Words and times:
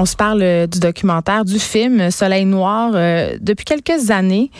On 0.00 0.06
se 0.06 0.16
parle 0.16 0.40
euh, 0.42 0.66
du 0.66 0.80
documentaire, 0.80 1.44
du 1.44 1.58
film 1.58 2.10
Soleil 2.10 2.46
Noir. 2.46 2.92
Euh, 2.94 3.36
depuis 3.38 3.66
quelques 3.66 4.10
années, 4.10 4.50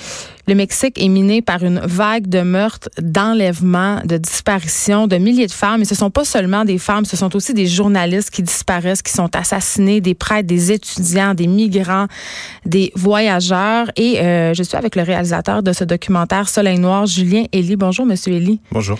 le 0.46 0.54
Mexique 0.54 1.02
est 1.02 1.08
miné 1.08 1.40
par 1.40 1.64
une 1.64 1.80
vague 1.82 2.26
de 2.26 2.42
meurtres, 2.42 2.90
d'enlèvements, 3.00 4.02
de 4.04 4.18
disparitions 4.18 5.06
de 5.06 5.16
milliers 5.16 5.46
de 5.46 5.52
femmes. 5.52 5.80
Et 5.80 5.86
ce 5.86 5.94
sont 5.94 6.10
pas 6.10 6.26
seulement 6.26 6.66
des 6.66 6.76
femmes, 6.76 7.06
ce 7.06 7.16
sont 7.16 7.34
aussi 7.34 7.54
des 7.54 7.66
journalistes 7.66 8.28
qui 8.28 8.42
disparaissent, 8.42 9.00
qui 9.00 9.12
sont 9.14 9.34
assassinés, 9.34 10.02
des 10.02 10.14
prêtres, 10.14 10.46
des 10.46 10.72
étudiants, 10.72 11.32
des 11.32 11.46
migrants, 11.46 12.06
des 12.66 12.92
voyageurs. 12.94 13.90
Et 13.96 14.20
euh, 14.20 14.52
je 14.52 14.62
suis 14.62 14.76
avec 14.76 14.94
le 14.94 15.04
réalisateur 15.04 15.62
de 15.62 15.72
ce 15.72 15.84
documentaire 15.84 16.50
Soleil 16.50 16.78
Noir, 16.78 17.06
Julien 17.06 17.44
Elie. 17.54 17.76
Bonjour, 17.76 18.04
Monsieur 18.04 18.34
Elie. 18.34 18.60
Bonjour. 18.72 18.98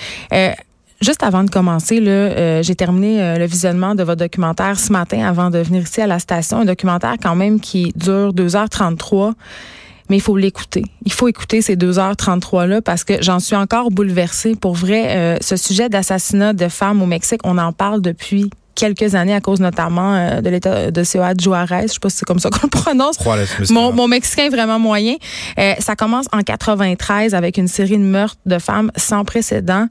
Juste 1.00 1.22
avant 1.22 1.45
de 1.45 1.50
commencer, 1.50 1.98
là, 1.98 2.10
euh, 2.10 2.62
j'ai 2.62 2.74
terminé 2.74 3.22
euh, 3.22 3.38
le 3.38 3.46
visionnement 3.46 3.95
de 3.95 4.02
votre 4.02 4.18
documentaire 4.20 4.78
ce 4.78 4.92
matin 4.92 5.24
avant 5.24 5.48
de 5.48 5.58
venir 5.58 5.82
ici 5.82 6.02
à 6.02 6.06
la 6.06 6.18
station. 6.18 6.58
Un 6.58 6.64
documentaire 6.66 7.14
quand 7.22 7.34
même 7.34 7.58
qui 7.58 7.91
dure 7.96 8.34
2h33, 8.34 9.32
mais 10.10 10.19
il 10.19 10.20
faut 10.20 10.36
l'écouter. 10.36 10.84
Il 11.06 11.12
faut 11.12 11.27
écouter 11.27 11.62
ces 11.62 11.75
2h33-là 11.75 12.83
parce 12.83 13.05
que 13.05 13.14
j'en 13.22 13.41
suis 13.41 13.56
encore 13.56 13.91
bouleversée. 13.91 14.56
Pour 14.56 14.75
vrai, 14.75 15.16
euh, 15.16 15.36
ce 15.41 15.56
sujet 15.56 15.88
d'assassinat 15.88 16.52
de 16.52 16.69
femmes 16.69 17.00
au 17.00 17.06
Mexique, 17.06 17.41
on 17.44 17.56
en 17.56 17.72
parle 17.72 18.03
depuis 18.03 18.50
quelques 18.81 19.14
années 19.14 19.34
à 19.34 19.42
cause 19.42 19.61
notamment 19.61 20.14
euh, 20.14 20.41
de 20.41 20.48
l'état 20.48 20.91
de 20.91 21.05
Ciudad 21.05 21.39
Juarez. 21.39 21.83
Je 21.83 21.92
sais 21.92 21.98
pas 22.00 22.09
si 22.09 22.17
c'est 22.17 22.25
comme 22.25 22.39
ça 22.39 22.48
qu'on 22.48 22.61
le 22.67 22.70
prononce. 22.70 23.19
mon, 23.70 23.92
mon, 23.92 24.09
mexicain 24.09 24.45
est 24.45 24.48
vraiment 24.48 24.78
moyen. 24.78 25.17
Euh, 25.59 25.75
ça 25.78 25.97
commence 25.97 26.27
en 26.33 26.41
93 26.41 27.34
avec 27.34 27.59
une 27.59 27.69
série 27.69 27.98
de 27.98 28.03
meurtres 28.03 28.39
de 28.47 28.59
femmes 28.59 28.91
sans 28.97 29.25
précédent. 29.25 29.87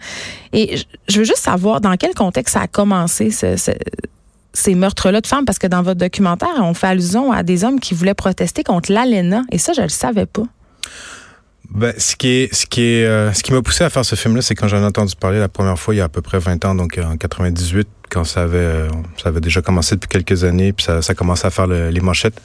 Et 0.53 0.77
je 1.07 1.19
veux 1.19 1.23
juste 1.23 1.43
savoir 1.43 1.81
dans 1.81 1.95
quel 1.97 2.15
contexte 2.15 2.55
ça 2.55 2.61
a 2.61 2.67
commencé 2.67 3.29
ces 3.29 4.75
meurtres-là 4.75 5.21
de 5.21 5.27
femmes, 5.27 5.45
parce 5.45 5.59
que 5.59 5.67
dans 5.67 5.83
votre 5.83 5.99
documentaire, 5.99 6.49
on 6.57 6.73
fait 6.73 6.87
allusion 6.87 7.31
à 7.31 7.43
des 7.43 7.63
hommes 7.63 7.79
qui 7.79 7.93
voulaient 7.93 8.15
protester 8.15 8.63
contre 8.63 8.91
l'ALENA. 8.91 9.43
Et 9.51 9.59
ça, 9.59 9.73
je 9.73 9.81
le 9.81 9.89
savais 9.89 10.25
pas. 10.25 10.43
Ben, 11.69 11.93
ce 11.99 12.15
qui 12.15 12.29
est, 12.29 12.53
ce 12.53 12.65
qui 12.65 12.81
est, 12.81 13.05
euh, 13.05 13.31
ce 13.31 13.43
qui 13.43 13.53
m'a 13.53 13.61
poussé 13.61 13.83
à 13.83 13.91
faire 13.91 14.03
ce 14.03 14.15
film-là, 14.15 14.41
c'est 14.41 14.55
quand 14.55 14.67
j'en 14.67 14.81
ai 14.81 14.85
entendu 14.85 15.13
parler 15.15 15.37
la 15.37 15.49
première 15.49 15.77
fois 15.77 15.93
il 15.93 15.99
y 15.99 16.01
a 16.01 16.05
à 16.05 16.09
peu 16.09 16.23
près 16.23 16.39
20 16.39 16.65
ans, 16.65 16.73
donc 16.73 16.97
en 16.97 17.15
98, 17.15 17.87
quand 18.09 18.23
ça 18.23 18.43
avait, 18.43 18.57
euh, 18.57 18.89
ça 19.21 19.29
avait 19.29 19.41
déjà 19.41 19.61
commencé 19.61 19.95
depuis 19.95 20.07
quelques 20.07 20.43
années, 20.43 20.73
puis 20.73 20.85
ça, 20.85 21.01
ça 21.01 21.15
commençait 21.15 21.47
à 21.47 21.51
faire 21.51 21.67
les 21.67 22.01
manchettes. 22.01 22.41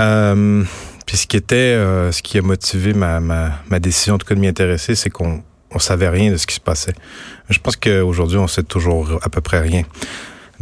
Euh, 0.00 0.64
puis 1.06 1.16
ce 1.16 1.26
qui 1.26 1.36
était, 1.36 1.56
euh, 1.56 2.12
ce 2.12 2.22
qui 2.22 2.38
a 2.38 2.42
motivé 2.42 2.94
ma 2.94 3.80
décision, 3.80 4.14
en 4.14 4.18
tout 4.18 4.26
cas 4.26 4.34
de 4.34 4.40
m'y 4.40 4.48
intéresser, 4.48 4.94
c'est 4.94 5.10
qu'on 5.10 5.42
on 5.72 5.78
savait 5.78 6.08
rien 6.08 6.32
de 6.32 6.36
ce 6.36 6.46
qui 6.46 6.54
se 6.54 6.60
passait. 6.60 6.94
Je 7.48 7.58
pense 7.58 7.76
qu'aujourd'hui, 7.76 8.38
on 8.38 8.48
sait 8.48 8.62
toujours 8.62 9.18
à 9.22 9.28
peu 9.28 9.40
près 9.40 9.60
rien 9.60 9.84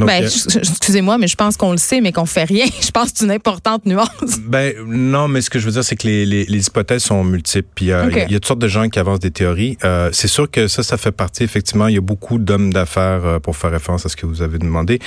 ben, 0.07 0.25
excusez-moi, 0.25 1.19
mais 1.19 1.27
je 1.27 1.35
pense 1.35 1.57
qu'on 1.57 1.73
le 1.73 1.79
sait, 1.79 2.01
mais 2.01 2.13
qu'on 2.13 2.27
fait 2.27 2.45
rien. 2.45 2.67
Je 2.81 2.91
pense 2.91 3.13
que 3.13 3.19
c'est 3.19 3.25
une 3.25 3.31
importante 3.31 3.85
nuance. 3.85 4.09
Ben 4.45 4.73
non, 4.87 5.29
mais 5.29 5.41
ce 5.41 5.51
que 5.51 5.59
je 5.59 5.67
veux 5.67 5.73
dire, 5.73 5.85
c'est 5.85 5.97
que 5.97 6.07
les, 6.07 6.25
les, 6.25 6.45
les, 6.45 6.67
hypothèses 6.67 7.03
sont 7.03 7.25
multiples. 7.25 7.69
Puis 7.75 7.93
euh, 7.93 8.09
il 8.11 8.33
y, 8.33 8.37
a 8.37 8.39
toutes 8.39 8.47
sortes 8.47 8.61
de 8.61 8.69
gens 8.69 8.89
qui 8.89 8.99
avancent 8.99 9.21
des 9.21 9.31
théories. 9.31 9.77
Euh, 9.84 10.11
c'est 10.12 10.28
sûr 10.28 10.50
que 10.50 10.69
ça, 10.69 10.83
ça 10.83 10.97
fait 10.97 11.12
partie. 11.12 11.43
Effectivement, 11.43 11.89
il 11.89 11.95
y 11.95 11.99
a 11.99 12.03
beaucoup 12.03 12.39
d'hommes 12.39 12.72
d'affaires, 12.72 13.25
euh, 13.25 13.39
pour 13.39 13.56
faire 13.56 13.71
référence 13.71 14.06
à 14.06 14.09
ce 14.09 14.17
que 14.17 14.27
vous 14.27 14.43
avez 14.43 14.59
demandé, 14.59 15.00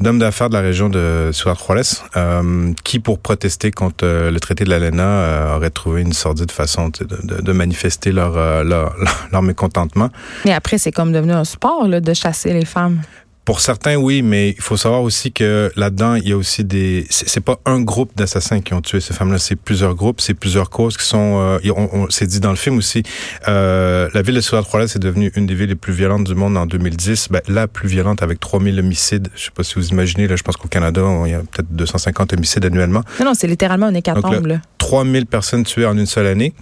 d'hommes 0.00 0.18
d'affaires 0.18 0.48
de 0.48 0.54
la 0.54 0.60
région 0.60 0.88
de 0.88 1.30
Ciudad 1.32 1.56
Juárez, 1.58 1.82
euh, 2.16 2.72
qui, 2.84 3.00
pour 3.00 3.18
protester 3.18 3.70
contre 3.70 4.04
le 4.04 4.38
traité 4.40 4.64
de 4.64 4.70
l'ALENA, 4.70 5.56
auraient 5.56 5.70
trouvé 5.70 6.02
une 6.02 6.12
sordide 6.12 6.52
façon 6.52 6.90
de, 6.90 7.04
de, 7.04 7.42
de, 7.42 7.52
manifester 7.52 8.12
leur, 8.12 8.32
leur, 8.64 8.94
leur 9.32 9.42
mécontentement. 9.42 10.10
Mais 10.44 10.52
après, 10.52 10.78
c'est 10.78 10.92
comme 10.92 11.12
devenu 11.12 11.32
un 11.32 11.44
sport 11.44 11.88
là, 11.88 12.00
de 12.00 12.14
chasser 12.14 12.52
les 12.52 12.64
femmes. 12.64 13.00
Pour 13.48 13.60
certains, 13.60 13.96
oui, 13.96 14.20
mais 14.20 14.50
il 14.50 14.60
faut 14.60 14.76
savoir 14.76 15.00
aussi 15.00 15.32
que 15.32 15.72
là-dedans, 15.74 16.16
il 16.16 16.28
y 16.28 16.32
a 16.32 16.36
aussi 16.36 16.64
des. 16.64 17.06
C'est 17.08 17.40
pas 17.40 17.58
un 17.64 17.80
groupe 17.80 18.14
d'assassins 18.14 18.60
qui 18.60 18.74
ont 18.74 18.82
tué 18.82 19.00
ces 19.00 19.14
femmes-là, 19.14 19.38
c'est 19.38 19.56
plusieurs 19.56 19.94
groupes, 19.94 20.20
c'est 20.20 20.34
plusieurs 20.34 20.68
causes 20.68 20.98
qui 20.98 21.06
sont. 21.06 21.38
Euh, 21.40 21.58
on, 21.74 21.88
on 21.94 22.10
c'est 22.10 22.26
dit 22.26 22.40
dans 22.40 22.50
le 22.50 22.56
film 22.56 22.76
aussi. 22.76 23.04
Euh, 23.48 24.10
la 24.12 24.20
ville 24.20 24.34
de 24.34 24.42
Ciudad 24.42 24.62
Juárez 24.70 24.84
est 24.94 24.98
devenue 24.98 25.32
une 25.34 25.46
des 25.46 25.54
villes 25.54 25.70
les 25.70 25.76
plus 25.76 25.94
violentes 25.94 26.24
du 26.24 26.34
monde 26.34 26.58
en 26.58 26.66
2010, 26.66 27.28
ben, 27.30 27.40
la 27.48 27.68
plus 27.68 27.88
violente 27.88 28.22
avec 28.22 28.38
3000 28.38 28.78
homicides. 28.80 29.28
Je 29.34 29.44
sais 29.44 29.50
pas 29.50 29.62
si 29.62 29.76
vous 29.76 29.88
imaginez. 29.88 30.28
Là, 30.28 30.36
je 30.36 30.42
pense 30.42 30.58
qu'au 30.58 30.68
Canada, 30.68 31.00
il 31.24 31.30
y 31.30 31.34
a 31.34 31.38
peut-être 31.38 31.70
250 31.70 32.34
homicides 32.34 32.66
annuellement. 32.66 33.00
Non, 33.18 33.24
non, 33.24 33.32
c'est 33.32 33.48
littéralement 33.48 33.86
un 33.86 33.94
hécatombe. 33.94 34.58
3000 34.76 35.24
personnes 35.24 35.64
tuées 35.64 35.86
en 35.86 35.96
une 35.96 36.04
seule 36.04 36.26
année. 36.26 36.52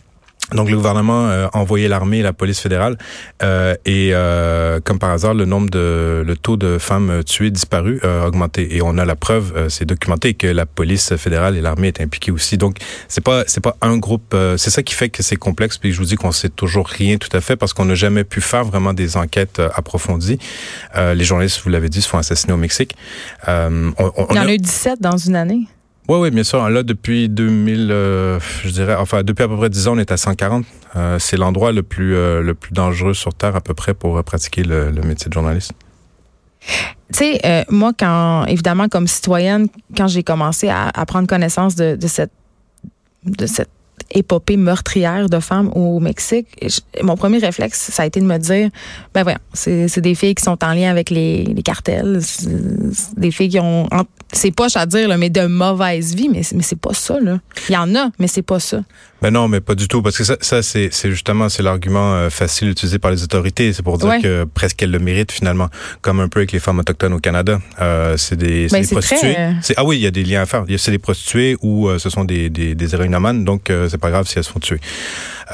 Donc 0.53 0.71
le 0.71 0.77
gouvernement 0.77 1.27
euh, 1.27 1.49
a 1.53 1.57
envoyé 1.57 1.89
l'armée 1.89 2.19
et 2.19 2.23
la 2.23 2.33
police 2.33 2.61
fédérale 2.61 2.97
euh, 3.43 3.75
et 3.85 4.11
euh, 4.13 4.79
comme 4.79 5.01
par 5.01 5.11
hasard 5.11 5.35
le 5.35 5.45
nombre 5.45 5.71
de 5.71 6.23
le 6.25 6.37
taux 6.37 6.57
de 6.57 6.79
femmes 6.79 7.23
tuées 7.25 7.51
disparues 7.51 8.01
a 8.05 8.27
augmenté 8.27 8.77
et 8.77 8.81
on 8.81 8.97
a 8.97 9.05
la 9.05 9.17
preuve 9.17 9.69
c'est 9.69 9.85
documenté 9.85 10.35
que 10.35 10.47
la 10.47 10.65
police 10.65 11.17
fédérale 11.17 11.57
et 11.57 11.61
l'armée 11.61 11.89
est 11.89 12.01
impliquées 12.01 12.31
aussi. 12.31 12.59
Donc 12.59 12.79
c'est 13.09 13.25
pas 13.25 13.43
c'est 13.49 13.61
pas 13.61 13.77
un 13.81 13.97
groupe 13.97 14.37
c'est 14.57 14.71
ça 14.71 14.85
qui 14.85 14.95
fait 14.95 15.09
que 15.09 15.23
c'est 15.23 15.37
complexe 15.37 15.79
puis 15.79 15.93
je 15.93 15.99
vous 15.99 16.05
dis 16.05 16.15
qu'on 16.15 16.33
sait 16.33 16.49
toujours 16.49 16.87
rien 16.87 17.17
tout 17.17 17.35
à 17.37 17.41
fait 17.41 17.57
parce 17.57 17.73
qu'on 17.73 17.87
n'a 17.87 17.97
jamais 17.97 18.23
pu 18.23 18.41
faire 18.41 18.65
vraiment 18.65 18.93
des 18.93 19.17
enquêtes 19.17 19.61
approfondies. 19.75 20.39
les 20.97 21.25
journalistes 21.25 21.61
vous 21.65 21.71
l'avez 21.71 21.89
dit 21.89 22.03
se 22.03 22.09
font 22.09 22.19
assassiner 22.19 22.53
au 22.53 22.59
Mexique. 22.59 22.95
On, 23.49 23.93
on, 23.99 24.27
Il 24.31 24.37
y 24.37 24.39
en 24.39 24.47
a 24.47 24.53
eu 24.55 24.59
17 24.59 25.01
dans 25.01 25.17
une 25.17 25.35
année. 25.35 25.67
Oui, 26.09 26.19
oui, 26.19 26.31
bien 26.31 26.45
sûr. 26.45 26.69
Là, 26.69 26.83
depuis 26.83 27.29
2000, 27.29 27.89
euh, 27.91 28.39
je 28.63 28.71
dirais, 28.71 28.95
enfin, 28.95 29.23
depuis 29.23 29.43
à 29.43 29.49
peu 29.49 29.57
près 29.57 29.71
10 29.71 29.89
ans, 29.89 29.95
on 29.97 29.99
est 29.99 30.13
à 30.13 30.17
140. 30.17 30.65
Euh, 30.95 31.19
c'est 31.19 31.37
l'endroit 31.37 31.73
le 31.73 31.83
plus 31.83 32.15
euh, 32.15 32.41
le 32.43 32.55
plus 32.55 32.73
dangereux 32.73 33.15
sur 33.15 33.35
Terre 33.35 33.57
à 33.57 33.61
peu 33.61 33.75
près 33.75 33.93
pour 33.93 34.23
pratiquer 34.23 34.63
le, 34.63 34.93
métier 35.03 35.29
de 35.29 35.33
journaliste. 35.33 35.73
Tu 37.13 37.19
sais, 37.19 37.65
moi, 37.71 37.93
quand 37.97 38.45
évidemment, 38.47 38.89
comme 38.89 39.07
citoyenne, 39.07 39.69
quand 39.97 40.09
j'ai 40.09 40.23
commencé 40.23 40.69
à, 40.69 40.91
prendre 41.07 41.29
connaissance 41.29 41.77
de 41.77 41.99
cette 42.07 42.33
de 43.25 43.47
cette 43.47 43.71
épopée 44.11 44.57
meurtrière 44.57 45.29
de 45.29 45.41
femmes 45.41 45.71
au 45.75 46.01
Mexique, 46.01 46.47
mon 47.03 47.17
premier 47.17 47.39
réflexe, 47.39 47.91
ça 47.93 48.03
a 48.03 48.07
été 48.07 48.21
de 48.21 48.27
me 48.27 48.39
dire, 48.39 48.71
ben 49.15 49.23
voyons, 49.23 49.39
c'est 49.53 50.01
des 50.01 50.15
filles 50.15 50.35
qui 50.35 50.45
sont 50.45 50.63
en 50.65 50.73
lien 50.73 50.91
avec 50.91 51.11
les, 51.11 51.45
les 51.45 51.63
cartels, 51.63 52.21
des 53.17 53.31
filles 53.31 53.49
qui 53.49 53.61
ont, 53.61 53.89
c'est 54.33 54.51
poche 54.51 54.77
à 54.77 54.87
dire, 54.87 55.09
là, 55.09 55.17
mais 55.17 55.31
de 55.31 55.47
mauvaise 55.47 56.15
vie, 56.15 56.29
mais, 56.29 56.43
mais 56.55 56.63
c'est 56.63 56.79
pas 56.79 56.95
ça. 56.95 57.19
Là. 57.21 57.39
Il 57.69 57.73
y 57.73 57.77
en 57.77 57.95
a, 57.95 58.11
mais 58.19 58.27
c'est 58.27 58.43
pas 58.43 58.61
ça. 58.61 58.83
Ben 59.23 59.31
non, 59.31 59.49
mais 59.49 59.61
pas 59.61 59.75
du 59.75 59.89
tout, 59.89 60.03
parce 60.03 60.19
que 60.19 60.25
ça, 60.25 60.37
ça 60.41 60.63
c'est 60.63 60.91
justement 61.05 61.49
c'est 61.49 61.63
l'argument 61.63 62.15
euh, 62.15 62.29
facile 62.29 62.69
utilisé 62.69 62.99
par 62.99 63.11
les 63.11 63.23
autorités. 63.23 63.73
C'est 63.73 63.83
pour 63.83 63.97
dire 63.97 64.21
que 64.23 64.45
presque 64.45 64.83
elles 64.83 64.91
le 64.91 64.99
méritent 64.99 65.33
finalement, 65.33 65.69
comme 66.03 66.21
un 66.21 66.29
peu 66.29 66.41
avec 66.41 66.53
les 66.53 66.59
femmes 66.59 66.79
autochtones 66.79 67.15
au 67.15 67.19
Canada. 67.19 67.59
Euh, 67.81 68.17
c'est 68.19 68.37
des, 68.37 68.69
ben, 68.71 68.83
des 68.83 68.89
prostituées. 68.89 69.33
Très... 69.33 69.49
Euh, 69.49 69.75
ah 69.79 69.85
oui, 69.85 69.97
il 69.97 70.03
y 70.03 70.07
a 70.07 70.11
des 70.11 70.23
liens 70.23 70.43
à 70.43 70.47
faire. 70.47 70.65
C'est 70.77 70.91
des 70.91 70.99
prostituées 70.99 71.57
ou 71.63 71.89
ce 71.99 72.11
sont 72.11 72.25
des, 72.25 72.51
des, 72.51 72.75
des 72.75 72.95
héroïnomanes, 72.95 73.45
donc 73.45 73.73
c'est 73.97 74.01
pas 74.01 74.11
grave 74.11 74.27
si 74.29 74.39
elles 74.39 74.45
se 74.45 74.51
font 74.51 74.61
tuer. 74.61 74.79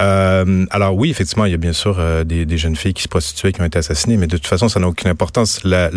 Euh, 0.00 0.66
alors 0.70 0.96
oui, 0.96 1.10
effectivement, 1.10 1.44
il 1.44 1.52
y 1.52 1.54
a 1.54 1.58
bien 1.58 1.72
sûr 1.72 1.96
euh, 1.98 2.24
des, 2.24 2.44
des, 2.44 2.58
jeunes 2.58 2.76
filles 2.76 2.94
qui 2.94 3.02
se 3.02 3.08
prostituaient, 3.08 3.52
qui 3.52 3.60
ont 3.60 3.64
été 3.64 3.78
assassinées, 3.78 4.16
mais 4.16 4.26
de 4.26 4.36
toute 4.36 4.46
façon, 4.46 4.68
ça 4.68 4.80
n'a 4.80 4.88
aucune 4.88 5.10
importance. 5.10 5.62
La, 5.64 5.90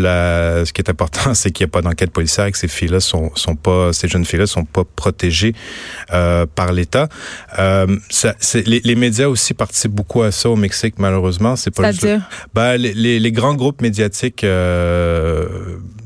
ce 0.66 0.74
qui 0.74 0.82
est 0.82 0.90
important, 0.90 1.34
c'est 1.34 1.52
qu'il 1.52 1.66
n'y 1.66 1.70
a 1.70 1.72
pas 1.72 1.82
d'enquête 1.82 2.12
policière, 2.12 2.52
que 2.52 2.58
ces 2.58 2.68
filles-là 2.68 3.00
sont, 3.00 3.32
sont 3.36 3.56
pas, 3.56 3.94
ces 3.94 4.08
jeunes 4.08 4.26
filles-là 4.26 4.46
sont 4.46 4.66
pas 4.66 4.84
protégées 4.84 5.56
euh, 6.14 6.46
par 6.46 6.72
l'État. 6.72 7.08
Les, 7.58 8.82
les, 8.84 8.96
médias 8.96 9.28
aussi 9.28 9.54
participent 9.54 9.92
beaucoup 9.92 10.22
à 10.22 10.32
ça 10.32 10.50
au 10.50 10.56
Mexique, 10.56 10.96
malheureusement. 10.98 11.56
C'est 11.56 11.72
pas 11.72 11.92
juste. 11.92 12.08
Ben, 12.54 12.78
les, 12.78 12.94
les, 12.94 13.20
les, 13.20 13.32
grands 13.32 13.56
groupes 13.56 13.82
médiatiques 13.82 14.46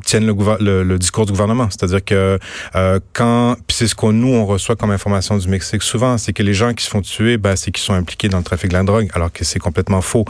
tiennent 0.10 0.26
le, 0.26 0.98
discours 0.98 1.26
du 1.26 1.32
gouvernement. 1.32 1.70
C'est-à-dire 1.70 2.04
que 2.04 2.40
euh, 2.76 3.00
quand, 3.14 3.56
c'est 3.70 3.88
ce 3.88 3.96
qu'on 3.96 4.12
nous 4.12 4.34
on 4.34 4.46
reçoit 4.46 4.76
comme 4.76 4.92
information 4.92 5.38
du 5.38 5.48
Mexique 5.48 5.84
souvent, 5.84 6.18
c'est 6.18 6.34
que 6.34 6.42
les 6.42 6.54
gens 6.54 6.74
qui 6.74 6.84
se 6.84 6.90
font 6.90 7.02
tuer, 7.02 7.38
ben, 7.38 7.56
c'est 7.56 7.72
qu'ils 7.72 7.84
sont 7.84 7.94
impliqués 7.94 8.28
dans 8.28 8.40
le 8.40 8.44
trafic 8.44 8.70
de 8.70 8.74
la 8.74 8.84
drogue, 8.84 9.10
alors 9.14 9.32
que 9.32 9.44
c'est 9.44 9.60
complètement 9.60 10.02
faux. 10.02 10.26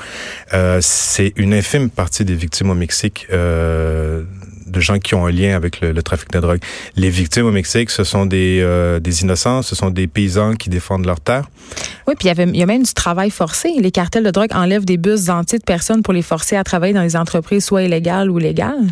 Euh, 0.54 0.80
c'est 0.82 1.34
une 1.38 1.54
infime 1.54 1.90
partie 1.90 2.26
des 2.26 2.36
victimes 2.36 2.70
au 2.70 2.76
Mexique. 2.76 3.28
Euh, 3.32 4.24
de 4.68 4.80
gens 4.80 5.00
qui 5.00 5.16
ont 5.16 5.26
un 5.26 5.32
lien 5.32 5.56
avec 5.56 5.82
le, 5.82 6.04
trafic 6.04 6.30
de 6.30 6.40
drogue. 6.40 6.60
Les 6.96 7.10
victimes 7.10 7.48
au 7.48 7.52
Mexique, 7.52 7.90
ce 7.90 8.04
sont 8.04 8.28
des, 8.28 8.60
euh, 8.62 9.00
des 9.00 9.24
innocents, 9.24 9.64
ce 9.64 9.76
sont 9.76 9.90
des 9.90 10.06
paysans 10.06 10.54
qui 10.54 10.70
défendent 10.70 11.08
leur 11.08 11.20
terre. 11.20 11.50
Oui, 12.08 12.14
puis 12.20 12.30
il 12.30 12.40
y, 12.40 12.42
il 12.42 12.56
y 12.56 12.62
a 12.62 12.68
même 12.68 12.84
du 12.84 12.94
travail 12.94 13.32
forcé. 13.32 13.74
Les 13.80 13.90
cartels 13.90 14.24
de 14.24 14.30
drogue 14.30 14.52
enlèvent 14.54 14.86
des 14.86 14.98
bus 14.98 15.30
entiers 15.30 15.58
de 15.58 15.64
personnes 15.64 16.04
pour 16.04 16.14
les 16.14 16.22
forcer 16.22 16.56
à 16.56 16.64
travailler 16.64 16.94
dans 16.94 17.02
les 17.02 17.16
entreprises 17.16 17.66
soit 17.66 17.82
illégales 17.82 18.30
ou 18.30 18.38
légales. 18.38 18.86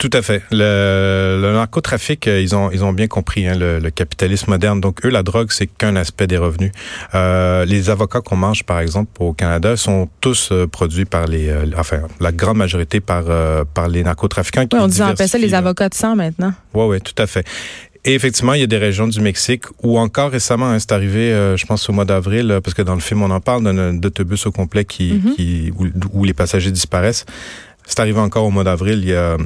Tout 0.00 0.10
à 0.14 0.22
fait. 0.22 0.42
Le, 0.50 1.52
narcotrafic, 1.52 2.26
euh, 2.26 2.40
ils 2.40 2.56
ont 2.56 2.70
ils 2.70 2.82
ont 2.82 2.94
bien 2.94 3.06
compris 3.06 3.46
hein, 3.46 3.54
le, 3.54 3.90
capitalisme 3.90 4.50
moderne. 4.50 4.80
Donc 4.80 5.04
eux, 5.04 5.10
la 5.10 5.22
drogue, 5.22 5.48
c'est 5.50 5.66
qu'un 5.66 5.94
aspect 5.94 6.26
des 6.26 6.38
revenus. 6.38 6.72
Euh, 7.14 7.66
les 7.66 7.90
avocats 7.90 8.22
qu'on 8.22 8.36
mange, 8.36 8.64
par 8.64 8.80
exemple, 8.80 9.10
au 9.18 9.34
Canada, 9.34 9.76
sont 9.76 10.08
tous 10.22 10.52
euh, 10.52 10.66
produits 10.66 11.04
par 11.04 11.26
les, 11.26 11.54
enfin, 11.76 12.00
la 12.18 12.32
grande 12.32 12.56
majorité 12.56 13.00
par 13.00 13.24
par 13.74 13.88
les 13.88 14.02
narcotrafiquants. 14.02 14.66
Qui 14.66 14.76
on 14.76 14.86
dit 14.86 15.02
on 15.02 15.14
ça 15.14 15.36
les 15.36 15.52
avocats 15.52 15.90
de 15.90 15.94
sang 15.94 16.16
maintenant. 16.16 16.54
Oui, 16.72 16.86
oui, 16.86 17.00
tout 17.02 17.22
à 17.22 17.26
fait. 17.26 17.46
Et 18.06 18.14
effectivement, 18.14 18.54
il 18.54 18.60
y 18.60 18.64
a 18.64 18.66
des 18.66 18.78
régions 18.78 19.06
du 19.06 19.20
Mexique 19.20 19.64
où 19.82 19.98
encore 19.98 20.30
récemment, 20.30 20.70
hein, 20.70 20.78
c'est 20.78 20.92
arrivé, 20.92 21.28
je 21.58 21.66
pense 21.66 21.86
au 21.90 21.92
mois 21.92 22.06
d'avril, 22.06 22.60
parce 22.64 22.72
que 22.72 22.80
dans 22.80 22.94
le 22.94 23.02
film 23.02 23.20
on 23.22 23.30
en 23.30 23.40
parle 23.40 23.64
d'un 23.64 23.98
autobus 23.98 24.46
au 24.46 24.50
complet 24.50 24.86
qui, 24.86 25.12
mm-hmm. 25.12 25.34
qui 25.34 25.72
où, 25.78 25.86
où, 26.14 26.24
les 26.24 26.32
passagers 26.32 26.70
disparaissent. 26.70 27.26
C'est 27.84 28.00
arrivé 28.00 28.20
encore 28.20 28.46
au 28.46 28.50
mois 28.50 28.64
d'avril. 28.64 29.00
Il 29.02 29.10
y 29.10 29.14
a 29.14 29.36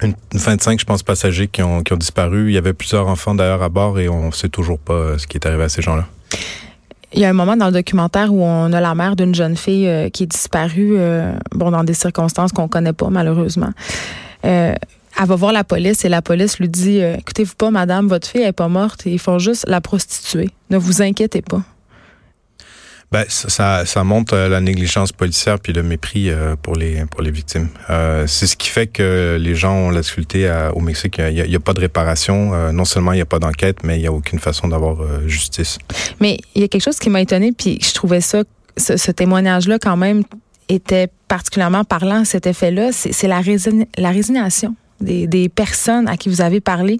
une, 0.00 0.14
25, 0.32 0.80
je 0.80 0.84
pense, 0.84 1.02
passagers 1.02 1.48
qui 1.48 1.62
ont, 1.62 1.82
disparu. 1.96 2.50
Il 2.50 2.54
y 2.54 2.58
avait 2.58 2.72
plusieurs 2.72 3.06
enfants 3.08 3.34
d'ailleurs 3.34 3.62
à 3.62 3.68
bord 3.68 3.98
et 3.98 4.08
on 4.08 4.26
ne 4.26 4.32
sait 4.32 4.48
toujours 4.48 4.78
pas 4.78 4.94
euh, 4.94 5.18
ce 5.18 5.26
qui 5.26 5.36
est 5.36 5.46
arrivé 5.46 5.64
à 5.64 5.68
ces 5.68 5.82
gens-là. 5.82 6.06
Il 7.12 7.20
y 7.20 7.26
a 7.26 7.28
un 7.28 7.34
moment 7.34 7.56
dans 7.56 7.66
le 7.66 7.72
documentaire 7.72 8.32
où 8.32 8.42
on 8.42 8.72
a 8.72 8.80
la 8.80 8.94
mère 8.94 9.16
d'une 9.16 9.34
jeune 9.34 9.56
fille 9.56 9.86
euh, 9.86 10.08
qui 10.08 10.22
est 10.22 10.26
disparue, 10.26 10.94
euh, 10.96 11.34
dans 11.54 11.84
des 11.84 11.94
circonstances 11.94 12.52
qu'on 12.52 12.68
connaît 12.68 12.94
pas 12.94 13.10
malheureusement. 13.10 13.70
elle 14.42 14.78
va 15.18 15.36
voir 15.36 15.52
la 15.52 15.62
police 15.62 16.04
et 16.06 16.08
la 16.08 16.22
police 16.22 16.58
lui 16.58 16.70
dit 16.70 17.00
écoutez-vous 17.00 17.54
pas, 17.54 17.70
madame, 17.70 18.08
votre 18.08 18.26
fille 18.26 18.42
est 18.42 18.52
pas 18.52 18.68
morte. 18.68 19.02
ils 19.04 19.18
font 19.18 19.38
juste 19.38 19.66
la 19.68 19.82
prostituer. 19.82 20.48
Ne 20.70 20.78
vous 20.78 21.02
inquiétez 21.02 21.42
pas. 21.42 21.62
Ben, 23.12 23.26
ça, 23.28 23.84
ça 23.84 24.04
montre 24.04 24.32
euh, 24.32 24.48
la 24.48 24.62
négligence 24.62 25.12
policière 25.12 25.60
puis 25.60 25.74
le 25.74 25.82
mépris 25.82 26.30
euh, 26.30 26.56
pour 26.56 26.76
les 26.76 27.04
pour 27.10 27.20
les 27.20 27.30
victimes. 27.30 27.68
Euh, 27.90 28.26
c'est 28.26 28.46
ce 28.46 28.56
qui 28.56 28.70
fait 28.70 28.86
que 28.86 29.36
les 29.38 29.54
gens 29.54 29.74
ont 29.74 29.90
la 29.90 30.00
difficulté 30.00 30.50
au 30.74 30.80
Mexique. 30.80 31.18
Il 31.18 31.44
n'y 31.46 31.54
a, 31.54 31.60
pas 31.60 31.74
de 31.74 31.80
réparation. 31.80 32.72
non 32.72 32.86
seulement 32.86 33.12
il 33.12 33.16
n'y 33.16 33.22
a 33.22 33.26
pas 33.26 33.38
d'enquête, 33.38 33.84
mais 33.84 33.98
il 33.98 34.00
n'y 34.00 34.06
a 34.06 34.12
aucune 34.12 34.38
façon 34.38 34.68
d'avoir 34.68 34.96
justice. 35.26 35.78
Mais 36.20 36.38
il 36.54 36.62
y 36.62 36.64
a 36.64 36.68
quelque 36.68 36.82
chose 36.82 36.98
qui 36.98 37.10
m'a 37.10 37.20
étonné, 37.20 37.52
puis 37.52 37.78
je 37.82 37.92
trouvais 37.92 38.20
ça, 38.20 38.42
ce, 38.76 39.10
témoignage-là 39.10 39.78
quand 39.78 39.96
même 39.96 40.22
était 40.68 41.08
particulièrement 41.28 41.84
parlant. 41.84 42.24
Cet 42.24 42.46
effet-là, 42.46 42.90
c'est 42.92 43.28
la, 43.28 43.40
la 43.98 44.10
résignation 44.10 44.74
des, 45.00 45.26
des 45.26 45.48
personnes 45.48 46.08
à 46.08 46.16
qui 46.16 46.28
vous 46.28 46.40
avez 46.40 46.60
parlé 46.60 46.98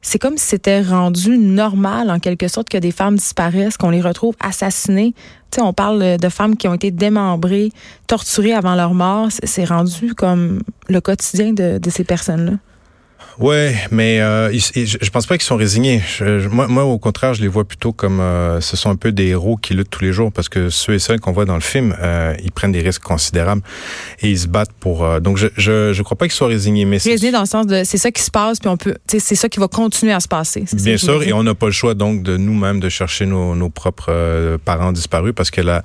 c'est 0.00 0.18
comme 0.18 0.38
si 0.38 0.46
c'était 0.46 0.80
rendu 0.82 1.38
normal, 1.38 2.10
en 2.10 2.18
quelque 2.18 2.48
sorte, 2.48 2.68
que 2.68 2.78
des 2.78 2.92
femmes 2.92 3.16
disparaissent, 3.16 3.76
qu'on 3.76 3.90
les 3.90 4.00
retrouve 4.00 4.34
assassinées. 4.40 5.14
Tu 5.50 5.56
sais, 5.56 5.62
on 5.62 5.72
parle 5.72 6.18
de 6.18 6.28
femmes 6.28 6.56
qui 6.56 6.68
ont 6.68 6.74
été 6.74 6.90
démembrées, 6.90 7.72
torturées 8.06 8.52
avant 8.54 8.74
leur 8.74 8.94
mort. 8.94 9.28
C'est 9.30 9.64
rendu 9.64 10.14
comme 10.14 10.62
le 10.88 11.00
quotidien 11.00 11.52
de, 11.52 11.78
de 11.78 11.90
ces 11.90 12.04
personnes-là. 12.04 12.58
Ouais, 13.38 13.76
mais 13.92 14.20
euh, 14.20 14.50
je 14.52 15.10
pense 15.10 15.26
pas 15.26 15.38
qu'ils 15.38 15.46
sont 15.46 15.56
résignés. 15.56 16.02
moi, 16.50 16.66
moi, 16.66 16.84
au 16.84 16.98
contraire, 16.98 17.34
je 17.34 17.40
les 17.40 17.46
vois 17.48 17.64
plutôt 17.64 17.92
comme 17.92 18.20
euh, 18.20 18.60
ce 18.60 18.76
sont 18.76 18.90
un 18.90 18.96
peu 18.96 19.12
des 19.12 19.26
héros 19.26 19.56
qui 19.56 19.74
luttent 19.74 19.90
tous 19.90 20.02
les 20.02 20.12
jours 20.12 20.32
parce 20.32 20.48
que 20.48 20.70
ceux 20.70 20.94
et 20.94 20.98
celles 20.98 21.20
qu'on 21.20 21.30
voit 21.30 21.44
dans 21.44 21.54
le 21.54 21.60
film, 21.60 21.96
euh, 22.00 22.34
ils 22.42 22.50
prennent 22.50 22.72
des 22.72 22.80
risques 22.80 23.02
considérables 23.02 23.62
et 24.20 24.30
ils 24.30 24.38
se 24.38 24.48
battent 24.48 24.72
pour. 24.72 25.04
Euh, 25.04 25.20
donc, 25.20 25.36
je, 25.36 25.46
je, 25.56 25.92
je 25.92 26.02
crois 26.02 26.16
pas 26.16 26.26
qu'ils 26.26 26.34
soient 26.34 26.48
résignés, 26.48 26.84
mais 26.84 26.98
résignés 26.98 27.30
dans 27.30 27.40
le 27.40 27.46
sens 27.46 27.66
de 27.66 27.84
c'est 27.84 27.98
ça 27.98 28.10
qui 28.10 28.22
se 28.22 28.30
passe 28.30 28.58
puis 28.58 28.68
on 28.68 28.76
peut, 28.76 28.96
c'est 29.06 29.20
ça 29.36 29.48
qui 29.48 29.60
va 29.60 29.68
continuer 29.68 30.12
à 30.12 30.20
se 30.20 30.28
passer. 30.28 30.64
Bien 30.72 30.96
sûr, 30.96 31.22
et 31.22 31.32
on 31.32 31.44
n'a 31.44 31.54
pas 31.54 31.66
le 31.66 31.72
choix 31.72 31.94
donc 31.94 32.24
de 32.24 32.36
nous-mêmes 32.36 32.80
de 32.80 32.88
chercher 32.88 33.24
nos, 33.26 33.54
nos 33.54 33.70
propres 33.70 34.06
euh, 34.10 34.58
parents 34.64 34.90
disparus 34.90 35.32
parce 35.36 35.52
que 35.52 35.60
la, 35.60 35.82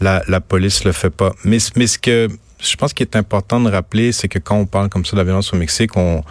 la 0.00 0.22
la 0.28 0.40
police 0.40 0.84
le 0.84 0.92
fait 0.92 1.10
pas. 1.10 1.32
Mais 1.44 1.58
mais 1.74 1.88
ce 1.88 1.98
que 1.98 2.28
je 2.60 2.76
pense 2.76 2.92
qu'il 2.92 3.04
est 3.04 3.16
important 3.16 3.60
de 3.60 3.68
rappeler, 3.70 4.12
c'est 4.12 4.28
que 4.28 4.38
quand 4.38 4.56
on 4.56 4.66
parle 4.66 4.88
comme 4.88 5.04
ça 5.04 5.12
de 5.12 5.18
la 5.18 5.24
violence 5.24 5.52
au 5.52 5.56
Mexique, 5.56 5.96
on 5.96 6.22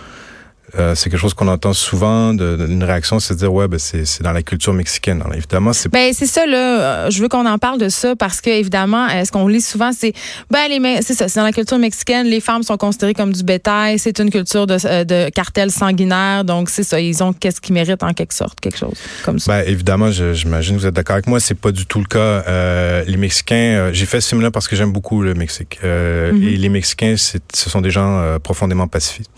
euh, 0.80 0.96
c'est 0.96 1.10
quelque 1.10 1.20
chose 1.20 1.34
qu'on 1.34 1.48
entend 1.48 1.74
souvent, 1.74 2.34
de, 2.34 2.58
une 2.70 2.84
réaction, 2.84 3.20
c'est 3.20 3.34
de 3.34 3.40
dire 3.40 3.54
ouais, 3.54 3.68
ben 3.68 3.80
c'est, 3.80 4.22
dans 4.22 4.32
la 4.32 4.42
culture 4.42 4.74
mexicaine. 4.74 5.22
Alors, 5.22 5.36
évidemment, 5.36 5.74
c'est. 5.74 5.90
Ben 5.90 6.14
c'est 6.14 6.28
ça 6.28 6.46
là. 6.46 7.10
Je 7.10 7.22
veux 7.22 7.28
qu'on 7.28 7.46
en 7.46 7.58
parle 7.58 7.80
de 7.80 7.90
ça 7.90 8.16
parce 8.16 8.40
que 8.40 8.50
évidemment, 8.50 9.08
euh, 9.10 9.26
ce 9.26 9.32
qu'on 9.32 9.48
lit 9.48 9.62
souvent, 9.62 9.92
c'est 9.92 10.14
ben 10.50 10.68
les, 10.70 11.02
c'est 11.02 11.14
ça, 11.14 11.28
c'est 11.28 11.40
dans 11.40 11.46
la 11.46 11.52
culture 11.52 11.78
mexicaine, 11.78 12.26
les 12.28 12.40
femmes 12.40 12.64
sont 12.64 12.78
considérées 12.78 13.14
comme 13.14 13.34
du 13.34 13.44
bétail. 13.44 14.00
C'est 14.00 14.20
une 14.20 14.30
culture 14.30 14.66
de, 14.66 14.78
euh, 14.86 15.04
de 15.04 15.30
cartel 15.30 15.72
sanguinaire, 15.72 16.46
donc 16.46 16.70
c'est 16.70 16.84
ça. 16.84 17.00
Ils 17.00 17.22
ont 17.22 17.34
qu'est-ce 17.34 17.60
qu'ils 17.60 17.74
méritent 17.74 18.04
en 18.04 18.14
quelque 18.14 18.34
sorte, 18.34 18.60
quelque 18.60 18.78
chose 18.78 18.98
comme 19.24 19.40
ça. 19.40 19.52
Ben 19.52 19.64
évidemment, 19.68 20.12
j'imagine 20.12 20.76
que 20.76 20.82
vous 20.82 20.88
êtes 20.88 20.96
d'accord 20.96 21.16
avec 21.16 21.28
moi. 21.28 21.40
C'est 21.40 21.56
pas 21.56 21.72
du 21.72 21.86
tout 21.86 22.00
le 22.00 22.06
cas. 22.06 22.18
Euh, 22.48 23.04
les 23.06 23.18
Mexicains, 23.18 23.90
j'ai 23.92 24.06
fait 24.06 24.22
ce 24.22 24.30
film-là 24.30 24.52
parce 24.52 24.68
que 24.68 24.76
j'aime 24.76 24.94
beaucoup 24.94 25.22
le 25.22 25.34
Mexique. 25.34 25.80
Mm-hmm. 25.84 26.44
Et 26.44 26.56
les 26.58 26.70
Mexicains, 26.70 27.16
ce 27.18 27.70
sont 27.70 27.82
des 27.82 27.92
gens 27.92 28.38
profondément 28.42 28.88
pacifistes. 28.88 29.32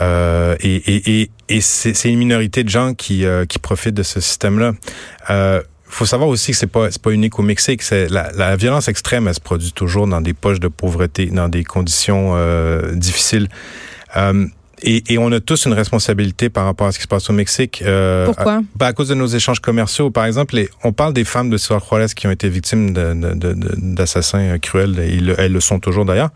Euh, 0.00 0.56
et 0.60 0.76
et, 0.76 1.22
et, 1.22 1.30
et 1.48 1.60
c'est 1.60 2.10
une 2.10 2.18
minorité 2.18 2.64
de 2.64 2.68
gens 2.68 2.94
qui, 2.94 3.26
euh, 3.26 3.44
qui 3.44 3.58
profitent 3.58 3.94
de 3.94 4.02
ce 4.02 4.20
système-là. 4.20 4.72
Euh, 5.30 5.62
faut 5.92 6.06
savoir 6.06 6.28
aussi 6.28 6.52
que 6.52 6.56
c'est 6.56 6.66
pas 6.66 6.90
c'est 6.90 7.02
pas 7.02 7.10
unique 7.10 7.38
au 7.38 7.42
Mexique. 7.42 7.82
C'est 7.82 8.08
la, 8.08 8.32
la, 8.32 8.56
violence 8.56 8.88
extrême, 8.88 9.28
elle 9.28 9.34
se 9.34 9.40
produit 9.40 9.72
toujours 9.72 10.06
dans 10.06 10.20
des 10.20 10.32
poches 10.32 10.60
de 10.60 10.68
pauvreté, 10.68 11.26
dans 11.26 11.48
des 11.48 11.64
conditions 11.64 12.32
euh, 12.34 12.94
difficiles. 12.94 13.48
Euh, 14.16 14.46
et, 14.84 15.14
et, 15.14 15.18
on 15.18 15.30
a 15.30 15.38
tous 15.38 15.66
une 15.66 15.74
responsabilité 15.74 16.48
par 16.50 16.64
rapport 16.64 16.88
à 16.88 16.92
ce 16.92 16.98
qui 16.98 17.04
se 17.04 17.08
passe 17.08 17.30
au 17.30 17.32
Mexique. 17.32 17.82
Euh, 17.86 18.24
Pourquoi? 18.26 18.54
À, 18.54 18.60
ben, 18.74 18.86
à 18.86 18.92
cause 18.92 19.08
de 19.08 19.14
nos 19.14 19.28
échanges 19.28 19.60
commerciaux. 19.60 20.10
Par 20.10 20.24
exemple, 20.24 20.56
les, 20.56 20.68
on 20.82 20.92
parle 20.92 21.12
des 21.12 21.24
femmes 21.24 21.50
de 21.50 21.56
Ciudad 21.56 21.80
Juarez 21.88 22.08
qui 22.16 22.26
ont 22.26 22.32
été 22.32 22.48
victimes 22.48 22.92
d'assassins 22.92 24.58
cruels. 24.58 24.98
Et 24.98 25.20
elles 25.38 25.52
le 25.52 25.60
sont 25.60 25.78
toujours 25.78 26.04
d'ailleurs. 26.04 26.30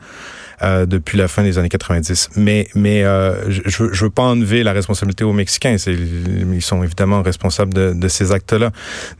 Euh, 0.62 0.86
depuis 0.86 1.18
la 1.18 1.28
fin 1.28 1.42
des 1.42 1.58
années 1.58 1.68
90. 1.68 2.30
Mais, 2.36 2.66
mais 2.74 3.04
euh, 3.04 3.50
je, 3.50 3.92
je 3.92 4.04
veux 4.04 4.10
pas 4.10 4.22
enlever 4.22 4.62
la 4.62 4.72
responsabilité 4.72 5.22
aux 5.22 5.34
Mexicains. 5.34 5.76
Ils 5.86 6.62
sont 6.62 6.82
évidemment 6.82 7.20
responsables 7.20 7.74
de, 7.74 7.92
de 7.92 8.08
ces 8.08 8.32
actes-là. 8.32 8.70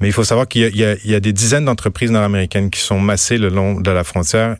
Mais 0.00 0.08
il 0.08 0.12
faut 0.12 0.24
savoir 0.24 0.48
qu'il 0.48 0.62
y, 0.62 0.82
y, 0.82 1.10
y 1.10 1.14
a, 1.14 1.20
des 1.20 1.34
dizaines 1.34 1.66
d'entreprises 1.66 2.10
nord-américaines 2.10 2.70
qui 2.70 2.80
sont 2.80 2.98
massées 2.98 3.36
le 3.36 3.50
long 3.50 3.78
de 3.78 3.90
la 3.90 4.02
frontière 4.02 4.56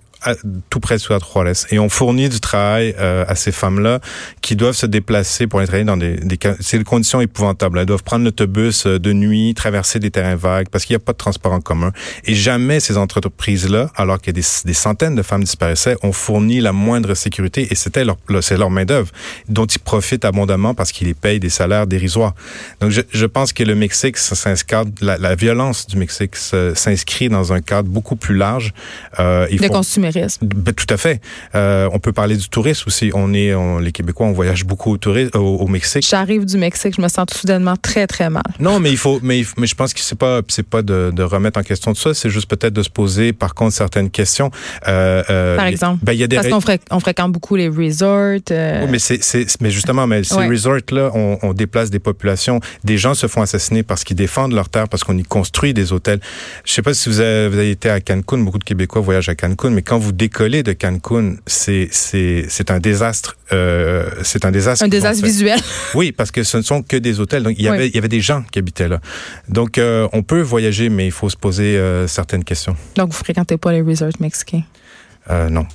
tout 0.70 0.80
près 0.80 0.96
de 0.96 1.00
Ciudad 1.00 1.22
Juarez. 1.22 1.52
Et 1.70 1.78
on 1.78 1.88
fournit 1.88 2.28
du 2.28 2.40
travail 2.40 2.94
euh, 2.98 3.24
à 3.28 3.34
ces 3.34 3.52
femmes-là 3.52 4.00
qui 4.40 4.56
doivent 4.56 4.74
se 4.74 4.86
déplacer 4.86 5.46
pour 5.46 5.60
aller 5.60 5.66
travailler 5.66 5.84
dans 5.84 5.96
des, 5.96 6.16
des 6.16 6.38
c'est 6.60 6.78
des 6.78 6.84
conditions 6.84 7.20
épouvantables. 7.20 7.78
Elles 7.78 7.86
doivent 7.86 8.02
prendre 8.02 8.24
l'autobus 8.24 8.86
euh, 8.86 8.98
de 8.98 9.12
nuit, 9.12 9.54
traverser 9.54 9.98
des 9.98 10.10
terrains 10.10 10.36
vagues 10.36 10.68
parce 10.70 10.84
qu'il 10.84 10.94
n'y 10.94 11.02
a 11.02 11.04
pas 11.04 11.12
de 11.12 11.18
transport 11.18 11.52
en 11.52 11.60
commun. 11.60 11.92
Et 12.24 12.34
jamais 12.34 12.80
ces 12.80 12.96
entreprises-là, 12.96 13.90
alors 13.96 14.18
qu'il 14.18 14.28
y 14.28 14.38
a 14.38 14.40
des, 14.40 14.46
des, 14.64 14.74
centaines 14.74 15.14
de 15.14 15.22
femmes 15.22 15.44
disparaissaient, 15.44 15.96
ont 16.02 16.12
fourni 16.12 16.60
la 16.60 16.72
moindre 16.72 17.14
sécurité. 17.14 17.68
Et 17.70 17.74
c'était 17.74 18.04
leur, 18.04 18.16
c'est 18.40 18.56
leur 18.56 18.70
main 18.70 18.84
d'œuvre 18.84 19.10
dont 19.48 19.66
ils 19.66 19.78
profitent 19.78 20.24
abondamment 20.24 20.74
parce 20.74 20.92
qu'ils 20.92 21.06
les 21.06 21.14
payent 21.14 21.40
des 21.40 21.50
salaires 21.50 21.86
dérisoires. 21.86 22.34
Donc 22.80 22.90
je, 22.90 23.02
je 23.10 23.26
pense 23.26 23.52
que 23.52 23.62
le 23.62 23.74
Mexique, 23.74 24.16
ça 24.16 24.34
s'inscrit, 24.34 24.76
la, 25.00 25.18
la, 25.18 25.34
violence 25.34 25.86
du 25.86 25.96
Mexique 25.96 26.36
s'inscrit 26.36 27.28
dans 27.28 27.52
un 27.52 27.60
cadre 27.60 27.88
beaucoup 27.88 28.16
plus 28.16 28.36
large. 28.36 28.72
Euh, 29.18 29.46
de 29.46 29.68
ben, 30.42 30.74
tout 30.74 30.86
à 30.92 30.96
fait. 30.96 31.20
Euh, 31.54 31.88
on 31.92 31.98
peut 31.98 32.12
parler 32.12 32.36
du 32.36 32.48
tourisme 32.48 32.84
aussi. 32.86 33.10
On 33.14 33.32
est, 33.32 33.52
les 33.80 33.92
Québécois, 33.92 34.26
on 34.26 34.32
voyage 34.32 34.64
beaucoup 34.64 34.92
au, 34.92 34.96
tourisme, 34.96 35.36
au, 35.36 35.66
Mexique. 35.66 36.06
J'arrive 36.08 36.44
du 36.44 36.58
Mexique, 36.58 36.94
je 36.96 37.02
me 37.02 37.08
sens 37.08 37.26
tout 37.26 37.38
soudainement 37.38 37.76
très 37.76 38.06
très 38.06 38.30
mal. 38.30 38.42
Non, 38.60 38.80
mais 38.80 38.90
il 38.90 38.96
faut, 38.96 39.20
mais, 39.22 39.42
mais 39.56 39.66
je 39.66 39.74
pense 39.74 39.92
que 39.92 40.00
c'est 40.00 40.18
pas, 40.18 40.40
c'est 40.48 40.66
pas 40.66 40.82
de, 40.82 41.10
de, 41.14 41.22
remettre 41.22 41.58
en 41.58 41.62
question 41.62 41.92
tout 41.92 42.00
ça. 42.00 42.14
C'est 42.14 42.30
juste 42.30 42.48
peut-être 42.48 42.72
de 42.72 42.82
se 42.82 42.90
poser, 42.90 43.32
par 43.32 43.54
contre, 43.54 43.74
certaines 43.74 44.10
questions. 44.10 44.50
Euh, 44.88 45.22
euh, 45.30 45.56
par 45.56 45.66
exemple. 45.66 46.04
Ben, 46.04 46.12
y 46.12 46.22
a 46.22 46.26
des 46.26 46.36
parce 46.36 46.48
qu'on 46.48 46.60
on 46.90 47.00
fréquente 47.00 47.32
beaucoup 47.32 47.56
les 47.56 47.68
resorts. 47.68 48.40
Euh. 48.50 48.84
Oui, 48.84 48.88
mais 48.90 48.98
c'est, 48.98 49.46
mais 49.60 49.70
justement, 49.70 50.06
mais 50.06 50.24
ces 50.24 50.46
resorts 50.46 50.76
là, 50.90 51.10
on, 51.14 51.38
on, 51.42 51.52
déplace 51.52 51.90
des 51.90 51.98
populations. 51.98 52.60
Des 52.84 52.98
gens 52.98 53.14
se 53.14 53.26
font 53.26 53.42
assassiner 53.42 53.82
parce 53.82 54.04
qu'ils 54.04 54.16
défendent 54.16 54.52
leur 54.52 54.68
terre, 54.68 54.88
parce 54.88 55.04
qu'on 55.04 55.16
y 55.16 55.22
construit 55.22 55.74
des 55.74 55.92
hôtels. 55.92 56.20
Je 56.64 56.72
sais 56.72 56.82
pas 56.82 56.94
si 56.94 57.08
vous 57.08 57.20
avez, 57.20 57.48
vous 57.48 57.58
avez 57.58 57.70
été 57.70 57.90
à 57.90 58.00
Cancun. 58.00 58.38
Beaucoup 58.38 58.58
de 58.58 58.64
Québécois 58.64 59.00
voyagent 59.00 59.28
à 59.28 59.34
Cancun, 59.34 59.70
mais 59.70 59.82
quand 59.82 59.98
vous 59.98 60.05
décoller 60.12 60.62
de 60.62 60.72
Cancun, 60.72 61.36
c'est 61.46 61.88
c'est 61.90 62.70
un 62.70 62.78
désastre. 62.78 63.36
Euh, 63.52 64.08
c'est 64.22 64.44
un 64.44 64.50
désastre. 64.50 64.84
Un 64.84 64.88
désastre 64.88 65.24
visuel. 65.24 65.60
Oui, 65.94 66.12
parce 66.12 66.30
que 66.30 66.42
ce 66.42 66.58
ne 66.58 66.62
sont 66.62 66.82
que 66.82 66.96
des 66.96 67.20
hôtels. 67.20 67.42
Donc 67.42 67.54
il 67.58 67.64
y 67.64 67.68
avait 67.68 67.88
il 67.88 67.94
y 67.94 67.98
avait 67.98 68.08
des 68.08 68.20
gens 68.20 68.42
qui 68.50 68.58
habitaient 68.58 68.88
là. 68.88 69.00
Donc 69.48 69.78
euh, 69.78 70.08
on 70.12 70.22
peut 70.22 70.40
voyager, 70.40 70.88
mais 70.88 71.06
il 71.06 71.12
faut 71.12 71.30
se 71.30 71.36
poser 71.36 71.76
euh, 71.76 72.06
certaines 72.06 72.44
questions. 72.44 72.76
Donc 72.96 73.08
vous 73.08 73.16
fréquentez 73.16 73.56
pas 73.56 73.72
les 73.72 73.82
resorts 73.82 74.10
mexicains? 74.20 74.62
Euh, 75.30 75.48
non. 75.48 75.66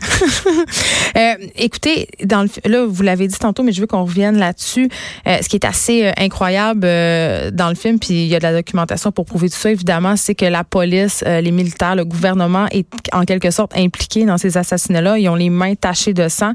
euh, 1.18 1.34
écoutez, 1.56 2.08
dans 2.24 2.44
le, 2.44 2.70
là, 2.70 2.86
vous 2.86 3.04
l'avez 3.04 3.28
dit 3.28 3.38
tantôt, 3.38 3.64
mais 3.64 3.72
je 3.72 3.82
veux 3.82 3.88
qu'on 3.88 4.06
revienne 4.06 4.38
là-dessus. 4.38 4.90
Euh, 5.28 5.40
ce 5.42 5.50
qui 5.50 5.58
est 5.58 5.66
assez 5.66 6.12
incroyable 6.18 6.82
dans 6.82 7.70
le 7.70 7.76
film, 7.76 8.00
puis 8.00 8.24
il 8.24 8.28
y 8.28 8.36
a 8.36 8.40
de 8.40 8.44
la 8.44 8.54
documentation 8.54 9.12
pour 9.12 9.26
prouver 9.26 9.50
tout 9.50 9.58
ça, 9.58 9.72
évidemment, 9.72 10.16
c'est 10.16 10.36
que 10.36 10.46
la 10.46 10.64
police, 10.64 11.24
les 11.26 11.52
militaires, 11.52 11.96
le 11.96 12.06
gouvernement 12.06 12.68
est 12.72 12.88
en 13.12 13.26
quelque 13.26 13.52
sorte 13.52 13.78
impliqué 13.78 14.26
dans 14.26 14.38
ces 14.38 14.58
assassinats-là. 14.58 15.18
Ils 15.18 15.28
ont 15.30 15.36
les 15.36 15.50
mains 15.50 15.76
tachées 15.76 16.14
de 16.14 16.28
sang. 16.30 16.54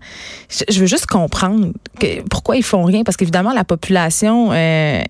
Je, 0.48 0.80
veux 0.80 0.86
juste 0.86 1.06
comprendre 1.06 1.72
pourquoi 2.30 2.56
ils 2.56 2.62
font 2.62 2.84
rien, 2.84 3.02
parce 3.04 3.16
qu'évidemment, 3.16 3.52
la 3.52 3.64
population 3.64 4.52
est 4.54 5.08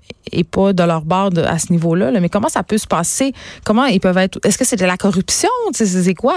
pas 0.50 0.73
de 0.73 0.83
leur 0.83 1.05
bord 1.05 1.31
à 1.47 1.59
ce 1.59 1.73
niveau-là. 1.73 2.11
Là. 2.11 2.21
Mais 2.21 2.28
comment 2.28 2.49
ça 2.49 2.62
peut 2.62 2.78
se 2.78 2.87
passer? 2.87 3.33
Comment 3.64 3.87
ils 3.87 4.00
peuvent 4.00 4.19
être... 4.19 4.40
Est-ce 4.45 4.59
que 4.59 4.64
c'est 4.64 4.76
de 4.76 4.85
la 4.85 4.97
corruption? 4.97 5.50
C'est 5.73 6.14
quoi? 6.14 6.37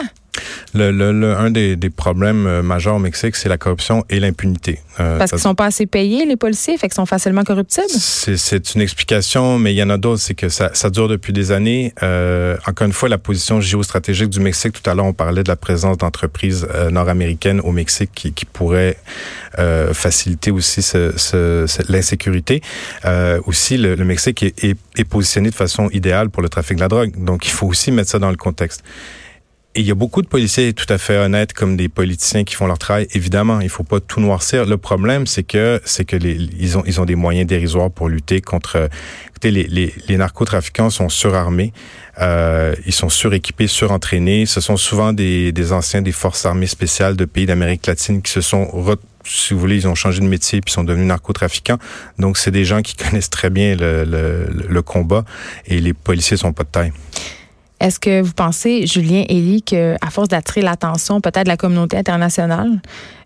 Le, 0.74 0.92
le, 0.92 1.36
un 1.36 1.50
des, 1.50 1.76
des, 1.76 1.90
problèmes 1.90 2.46
euh, 2.46 2.62
majeurs 2.62 2.96
au 2.96 3.00
Mexique, 3.00 3.36
c'est 3.36 3.50
la 3.50 3.58
corruption 3.58 4.06
et 4.10 4.20
l'impunité. 4.20 4.80
Euh, 5.00 5.18
Parce 5.18 5.32
qu'ils 5.32 5.40
sont 5.40 5.56
pas 5.56 5.66
assez 5.66 5.88
payés, 5.88 6.26
les 6.26 6.36
policiers, 6.36 6.78
fait 6.78 6.88
qu'ils 6.88 6.96
sont 6.96 7.06
facilement 7.08 7.44
corruptibles? 7.44 7.88
C'est 7.90 8.76
une 8.76 8.82
explication, 8.82 9.58
mais 9.58 9.74
il 9.74 9.78
y 9.78 9.84
en 9.84 9.90
a 9.90 9.98
d'autres. 9.98 10.22
C'est 10.22 10.36
que 10.36 10.50
ça, 10.50 10.70
ça, 10.74 10.90
dure 10.90 11.08
depuis 11.08 11.34
des 11.34 11.52
années. 11.52 11.94
Euh, 12.04 12.56
encore 12.68 12.86
une 12.86 12.94
fois, 12.94 13.10
la 13.10 13.18
position 13.18 13.60
géostratégique 13.62 14.30
du 14.30 14.40
Mexique, 14.40 14.74
tout 14.74 14.88
à 14.88 14.94
l'heure, 14.94 15.06
on 15.06 15.14
parlait 15.14 15.44
de 15.44 15.50
la 15.50 15.56
présence 15.56 15.98
d'entreprises 15.98 16.68
nord-américaines 16.92 17.62
au 17.62 17.72
Mexique 17.72 18.12
qui, 18.14 18.32
qui 18.32 18.46
pourraient 18.46 18.98
faciliter 19.94 20.52
aussi 20.52 20.82
ce, 20.82 21.14
ce, 21.18 21.66
l'insécurité. 21.92 22.62
aussi, 23.46 23.78
le, 23.78 23.96
le 23.96 24.06
Mexique 24.06 24.44
est, 24.44 24.64
est, 24.64 24.78
est 24.96 25.04
positionné 25.04 25.50
de 25.50 25.56
façon 25.56 25.90
idéale 25.90 26.30
pour 26.30 26.44
le 26.44 26.50
trafic 26.50 26.76
de 26.76 26.82
la 26.82 26.88
drogue. 26.88 27.12
Donc, 27.18 27.48
il 27.48 27.52
faut 27.52 27.68
aussi 27.68 27.92
mettre 27.92 28.10
ça 28.10 28.20
dans 28.20 28.30
le 28.30 28.38
contexte. 28.38 28.84
Et 29.76 29.82
il 29.82 29.86
y 29.86 29.92
a 29.92 29.96
beaucoup 29.96 30.24
de 30.24 30.28
policiers 30.28 30.74
tout 30.74 30.92
à 30.92 30.98
fait 30.98 31.16
honnêtes 31.16 31.54
comme 31.54 31.78
des 31.78 31.90
politiciens 31.90 32.44
qui 32.44 32.56
font 32.56 32.66
leur 32.66 32.80
travail. 32.80 33.08
Évidemment, 33.14 33.62
il 33.62 33.70
faut 33.70 33.84
pas 33.84 34.00
tout 34.00 34.20
noircir. 34.20 34.66
Le 34.66 34.78
problème, 34.78 35.28
c'est 35.28 35.44
que 35.44 35.80
c'est 35.86 36.06
que 36.06 36.16
les, 36.16 36.50
ils 36.60 36.76
ont 36.78 36.84
ils 36.88 37.00
ont 37.00 37.06
des 37.06 37.16
moyens 37.16 37.46
dérisoires 37.46 37.92
pour 37.92 38.10
lutter 38.10 38.42
contre. 38.42 38.90
Écoutez, 39.28 39.52
les, 39.52 39.66
les, 39.66 39.94
les 40.08 40.18
narcotrafiquants 40.18 40.90
sont 40.90 41.08
surarmés, 41.08 41.72
euh, 42.20 42.74
ils 42.88 42.94
sont 42.94 43.10
suréquipés, 43.10 43.68
surentraînés. 43.68 44.48
Ce 44.48 44.60
sont 44.60 44.76
souvent 44.76 45.14
des, 45.14 45.52
des 45.52 45.72
anciens 45.72 46.02
des 46.02 46.12
forces 46.12 46.48
armées 46.48 46.68
spéciales 46.68 47.16
de 47.16 47.26
pays 47.26 47.46
d'Amérique 47.46 47.86
latine 47.86 48.24
qui 48.24 48.32
se 48.32 48.42
sont 48.42 48.68
si 49.24 49.54
vous 49.54 49.60
voulez, 49.60 49.76
ils 49.76 49.88
ont 49.88 49.96
changé 49.96 50.22
de 50.22 50.26
métier 50.26 50.62
puis 50.62 50.74
sont 50.74 50.84
devenus 50.84 51.08
narcotrafiquants. 51.08 51.78
Donc, 52.18 52.38
c'est 52.38 52.52
des 52.52 52.66
gens 52.66 52.82
qui 52.82 52.96
connaissent 52.98 53.30
très 53.30 53.52
bien 53.52 53.76
le, 53.76 54.04
le, 54.04 54.48
le 54.68 54.82
combat 54.82 55.26
et 55.68 55.80
les 55.80 55.94
policiers 55.94 56.38
sont 56.38 56.54
pas 56.54 56.64
de 56.64 56.70
taille. 56.70 56.92
Est-ce 57.80 58.00
que 58.00 58.22
vous 58.22 58.34
pensez, 58.34 58.86
Julien 58.86 59.24
Elie, 59.30 59.62
qu'à 59.62 60.10
force 60.10 60.28
d'attirer 60.28 60.62
l'attention 60.62 61.22
peut-être 61.22 61.46
de 61.46 61.50
la 61.50 61.58
communauté 61.58 61.98
internationale, 61.98 62.82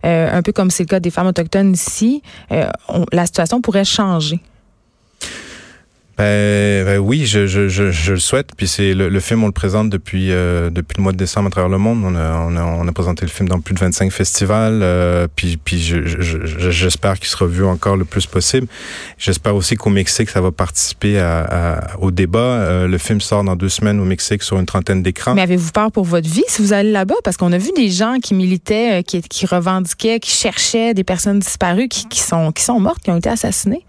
euh, 0.05 0.38
un 0.38 0.41
peu 0.43 0.51
comme 0.51 0.69
c'est 0.69 0.83
le 0.83 0.88
cas 0.88 1.00
des 1.00 1.10
femmes 1.10 1.27
autochtones 1.27 1.74
ici, 1.74 2.22
euh, 2.51 2.69
la 3.12 3.25
situation 3.25 3.62
pourrait 3.62 3.86
changer? 3.86 4.39
Ben, 6.17 6.86
ben, 6.86 7.00
oui, 7.00 7.25
je, 7.25 7.39
le 8.12 8.20
souhaite. 8.20 8.50
Puis 8.55 8.67
c'est 8.67 8.93
le, 8.93 9.20
film, 9.20 9.43
on 9.43 9.48
le 9.48 9.51
présente 9.51 9.89
depuis 9.89 10.32
euh, 10.32 10.70
depuis 10.70 10.98
le 10.98 11.03
mois 11.03 11.12
de 11.12 11.17
décembre 11.17 11.48
à 11.48 11.50
travers 11.50 11.70
le 11.70 11.79
monde. 11.79 12.03
On 12.03 12.88
a, 12.88 12.91
présenté 12.93 13.25
le 13.25 13.32
film 13.32 13.50
dans 13.50 13.60
plus 13.60 13.74
de 13.74 13.79
25 13.79 14.12
festivals. 14.12 14.82
Euh, 14.84 15.27
puis 15.36 15.58
j'espère 15.79 17.17
qu'il 17.17 17.27
sera 17.27 17.48
vu 17.48 17.65
encore 17.65 17.98
le 17.98 18.05
plus 18.05 18.27
possible. 18.27 18.67
J'espère 19.17 19.55
aussi 19.55 19.75
qu'au 19.75 19.89
Mexique, 19.89 20.29
ça 20.29 20.41
va 20.41 20.51
participer 20.51 21.20
au 22.00 22.12
débat. 22.12 22.39
Euh, 22.39 22.88
le 22.88 22.98
film 23.00 23.20
sort 23.20 23.43
dans 23.43 23.55
deux 23.55 23.70
semaines 23.70 24.00
au 24.00 24.05
Mexique 24.05 24.43
sur 24.43 24.60
une 24.60 24.67
trentaine 24.67 25.01
d'écrans. 25.01 25.34
Mais 25.34 25.41
avez-vous 25.41 25.72
peur 25.72 25.91
pour 25.91 26.05
votre 26.05 26.29
vie 26.29 26.43
si 26.48 26.62
vous 26.62 26.74
allez 26.74 26.91
là-bas? 26.91 27.15
Parce 27.24 27.38
qu'on 27.38 27.51
a 27.51 27.58
vu 27.58 27.72
des 27.75 27.89
gens 27.89 28.17
qui 28.22 28.36
militaient, 28.36 29.03
qui, 29.03 29.46
revendiquaient, 29.48 30.20
qui 30.20 30.29
cherchaient 30.29 30.93
des 30.93 31.03
personnes 31.03 31.39
disparues, 31.39 31.88
qui, 31.88 32.08
qui 32.08 32.20
sont 32.20 32.51
qui 32.51 32.63
sont 32.63 32.79
mortes, 32.79 33.01
qui 33.01 33.10
ont 33.10 33.17
été 33.17 33.29
assassinées. 33.29 33.84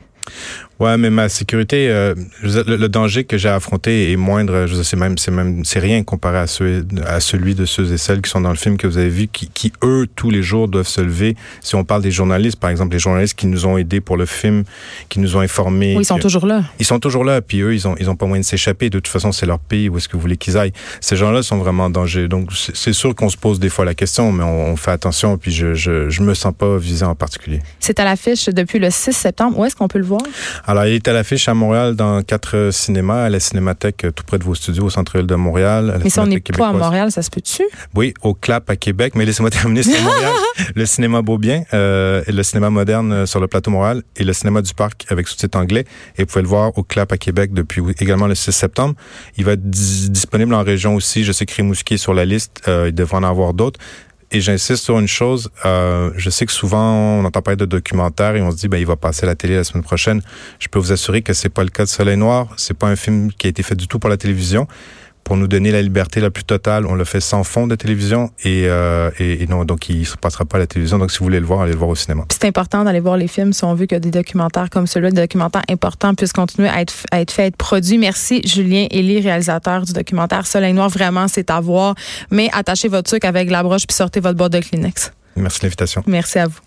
Ouais, 0.81 0.97
mais 0.99 1.11
ma 1.11 1.29
sécurité, 1.29 1.89
euh, 1.89 2.15
le, 2.43 2.89
danger 2.89 3.25
que 3.25 3.39
j'ai 3.39 3.49
affronté 3.49 4.11
est 4.11 4.17
moindre. 4.17 4.67
Je 4.67 4.83
sais 4.83 4.97
même, 4.97 5.17
c'est 5.19 5.31
même, 5.31 5.65
c'est 5.65 5.79
rien 5.79 6.03
comparé 6.03 6.39
à, 6.39 6.47
ceux, 6.49 6.85
à 7.07 7.21
celui 7.21 7.55
de 7.55 7.65
ceux 7.65 7.93
et 7.93 7.97
celles 7.97 8.21
qui 8.21 8.31
sont 8.31 8.41
dans 8.41 8.51
le 8.51 8.57
film 8.57 8.77
que 8.77 8.89
vous 8.89 8.99
avez 8.99 9.09
vu, 9.09 9.29
qui, 9.29 9.49
qui 9.49 9.73
eux 9.85 10.09
tous 10.17 10.31
les 10.31 10.43
jours 10.43 10.67
doivent 10.67 10.89
se 10.89 11.01
lever. 11.01 11.37
Si 11.61 11.77
on 11.77 11.85
parle 11.85 12.03
des 12.03 12.11
journalistes, 12.11 12.59
par 12.59 12.71
exemple, 12.71 12.93
les 12.93 12.99
journalistes 12.99 13.39
qui 13.39 13.47
nous 13.47 13.67
ont 13.67 13.79
aidés 13.79 14.01
pour 14.01 14.17
le 14.17 14.27
film, 14.27 14.65
qui 15.09 15.21
nous 15.21 15.37
ont 15.37 15.41
informés. 15.41 15.95
Oui, 15.95 16.03
ils 16.03 16.07
sont 16.07 16.19
toujours 16.19 16.47
là. 16.47 16.65
Ils 16.81 16.87
sont 16.87 16.99
toujours 16.99 17.25
là. 17.25 17.41
Puis 17.41 17.61
eux, 17.61 17.73
ils 17.73 17.87
ont, 17.87 17.95
ils 18.01 18.11
ont 18.11 18.17
pas 18.17 18.27
moyen 18.27 18.41
de 18.41 18.47
s'échapper. 18.47 18.91
De 18.91 18.99
toute 18.99 19.09
façon, 19.09 19.31
c'est 19.31 19.47
leur 19.47 19.61
pays. 19.61 19.89
Où 19.89 19.99
est-ce 19.99 20.09
que 20.09 20.17
vous 20.17 20.23
voulez 20.23 20.37
qu'ils 20.37 20.59
aillent? 20.59 20.73
Ces 21.01 21.15
gens-là 21.15 21.43
sont 21.45 21.59
vraiment 21.59 21.85
en 21.85 21.91
danger. 21.91 22.27
Donc, 22.27 22.51
c'est 22.53 22.93
sûr 22.93 23.15
qu'on 23.15 23.29
se 23.29 23.37
pose 23.37 23.61
des 23.61 23.69
fois 23.69 23.85
la 23.85 23.95
question, 23.95 24.33
mais 24.33 24.43
on, 24.43 24.73
on 24.73 24.77
fait 24.77 24.91
attention. 24.91 25.39
Puis 25.39 25.53
je, 25.53 25.75
je, 25.75 26.11
je 26.11 26.23
me 26.23 26.35
sens 26.35 26.53
pas 26.57 26.77
visé 26.79 27.05
en 27.05 27.15
particulier. 27.15 27.61
C'est 27.79 28.01
à 28.01 28.05
l'affiche 28.05 28.47
depuis 28.47 28.81
le 28.81 28.91
6 28.91 29.13
septembre. 29.13 29.57
Où 29.59 29.65
est-ce 29.65 29.77
qu'on 29.77 29.89
peut 29.89 30.01
le 30.01 30.05
voir? 30.05 30.23
Alors, 30.67 30.87
il 30.87 30.95
est 30.95 31.09
à 31.09 31.13
l'affiche 31.13 31.49
à 31.49 31.55
Montréal 31.55 31.95
dans 31.95 32.23
quatre 32.23 32.71
cinémas, 32.73 33.25
à 33.25 33.31
la 33.31 33.41
Cinémathèque 33.41 34.07
tout 34.15 34.25
près 34.25 34.39
de 34.39 34.45
vos 34.45 34.55
studios 34.55 34.85
au 34.85 34.91
centre-ville 34.91 35.27
de 35.27 35.35
Montréal. 35.35 36.01
Mais 36.03 36.09
si 36.09 36.19
on 36.19 36.27
n'est 36.27 36.41
pas 36.41 36.69
à 36.69 36.73
Montréal, 36.73 37.13
ça 37.13 37.23
se 37.23 37.31
peut-tu? 37.31 37.63
Oui, 37.95 38.15
au 38.23 38.35
CLAP 38.35 38.71
à 38.71 38.77
Québec. 38.77 39.15
Mais 39.15 39.25
laissez-moi 39.25 39.51
terminer 39.51 39.83
sur 39.83 40.01
Montréal. 40.03 40.33
le 40.75 40.87
cinéma 40.87 41.23
Beaubien, 41.23 41.65
euh, 41.75 42.23
et 42.27 42.33
le 42.33 42.43
cinéma 42.43 42.71
moderne 42.71 43.13
euh, 43.13 43.27
sur 43.27 43.41
le 43.41 43.49
plateau 43.49 43.71
Montréal 43.71 44.03
et 44.17 44.25
le 44.25 44.33
cinéma 44.33 44.63
du 44.63 44.73
Parc 44.73 45.05
avec 45.11 45.29
sous-titres 45.29 45.59
anglais. 45.59 45.85
Et 46.17 46.23
vous 46.23 46.27
pouvez 46.27 46.43
le 46.43 46.49
voir 46.49 46.77
au 46.79 46.83
CLAP 46.83 47.13
à 47.13 47.19
Québec 47.19 47.53
depuis 47.53 47.83
également 48.01 48.27
le 48.27 48.35
6 48.35 48.53
septembre. 48.53 48.95
Il 49.37 49.45
va 49.45 49.53
être 49.53 49.69
disponible 49.69 50.55
en 50.55 50.63
région 50.63 50.95
aussi. 50.95 51.25
Je 51.25 51.33
sais 51.33 51.47
que 51.47 51.55
Rimouski 51.55 51.95
est 51.95 51.99
sur 51.99 52.15
la 52.15 52.25
liste. 52.25 52.63
Euh, 52.69 52.89
il 52.89 52.95
devrait 52.95 53.19
en 53.19 53.25
avoir 53.25 53.53
d'autres. 53.55 53.81
Et 54.35 54.41
j'insiste 54.41 54.83
sur 54.83 54.99
une 54.99 55.07
chose, 55.07 55.49
euh, 55.65 56.11
je 56.17 56.29
sais 56.29 56.45
que 56.45 56.51
souvent 56.51 56.93
on 56.93 57.25
entend 57.25 57.41
parler 57.41 57.57
de 57.57 57.67
documentaires 57.67 58.35
et 58.35 58.43
on 58.43 58.51
se 58.51 58.57
dit 58.57 58.67
ben 58.67 58.79
il 58.79 58.85
va 58.85 58.97
passer 58.97 59.23
à 59.23 59.27
la 59.27 59.37
télé 59.37 59.55
la 59.55 59.63
semaine 59.63 59.85
prochaine. 59.85 60.23
Je 60.59 60.67
peux 60.67 60.81
vous 60.81 60.91
assurer 60.91 61.23
que 61.23 61.33
c'est 61.33 61.51
pas 61.51 61.63
le 61.63 61.71
cas 61.71 61.85
de 61.85 61.89
Soleil 61.89 62.17
Noir. 62.17 62.49
C'est 62.57 62.77
pas 62.77 62.89
un 62.89 62.97
film 62.97 63.31
qui 63.33 63.47
a 63.47 63.51
été 63.51 63.63
fait 63.63 63.77
du 63.77 63.87
tout 63.87 64.01
pour 64.01 64.11
la 64.11 64.17
télévision 64.17 64.67
pour 65.25 65.37
nous 65.37 65.49
donner 65.49 65.73
la 65.73 65.83
liberté 65.83 66.21
la 66.21 66.31
plus 66.31 66.45
totale. 66.45 66.87
On 66.87 66.95
le 66.95 67.05
fait 67.05 67.21
sans 67.21 67.43
fond 67.43 67.67
de 67.67 67.75
télévision 67.75 68.31
et, 68.45 68.67
euh, 68.69 69.11
et, 69.19 69.47
non, 69.49 69.65
donc 69.65 69.89
il 69.89 70.07
se 70.07 70.17
passera 70.17 70.45
pas 70.45 70.59
à 70.59 70.61
la 70.61 70.67
télévision. 70.67 70.99
Donc 70.99 71.11
si 71.11 71.19
vous 71.19 71.25
voulez 71.25 71.41
le 71.41 71.47
voir, 71.47 71.63
allez 71.63 71.73
le 71.73 71.79
voir 71.79 71.91
au 71.91 71.95
cinéma. 71.95 72.25
C'est 72.31 72.45
important 72.47 72.85
d'aller 72.85 73.01
voir 73.01 73.17
les 73.17 73.29
films 73.29 73.53
si 73.53 73.65
on 73.65 73.75
veut 73.75 73.87
que 73.87 73.97
des 73.97 74.11
documentaires 74.11 74.71
comme 74.71 74.87
celui-là, 74.87 75.11
des 75.11 75.23
documentaires 75.23 75.65
importants 75.69 76.15
puissent 76.15 76.33
continuer 76.33 76.69
à 76.69 76.81
être, 76.81 76.95
à 77.11 77.21
être 77.21 77.31
faits, 77.31 77.45
à 77.45 77.47
être 77.49 77.57
produits. 77.57 77.99
Merci 77.99 78.43
Julien 78.47 78.87
Elie, 78.93 79.21
réalisateur 79.21 79.83
du 79.83 79.93
documentaire 79.93 80.47
Soleil 80.47 80.75
Noir. 80.75 80.89
Vraiment, 80.89 81.27
c'est 81.29 81.51
à 81.51 81.61
voir. 81.61 81.95
Mais 82.31 82.51
attachez 82.53 82.89
votre 82.89 83.09
truc 83.09 83.25
avec 83.25 83.51
la 83.51 83.63
broche 83.63 83.87
puis 83.87 83.95
sortez 83.97 84.21
votre 84.21 84.37
boîte 84.37 84.53
de 84.53 84.61
Kleenex. 84.61 85.13
Merci 85.37 85.61
de 85.61 85.65
l'invitation. 85.65 86.03
Merci 86.07 86.39
à 86.39 86.47
vous. 86.47 86.61